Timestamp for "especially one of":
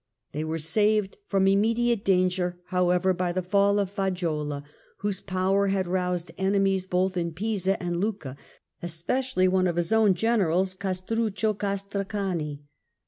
8.81-9.75